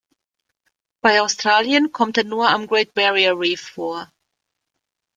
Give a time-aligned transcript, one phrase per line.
[1.03, 4.11] Bei Australien kommt er nur am Great Barrier Reef vor.